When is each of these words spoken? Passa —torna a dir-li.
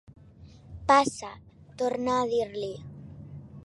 Passa 0.91 1.29
—torna 1.35 2.19
a 2.23 2.27
dir-li. 2.35 2.75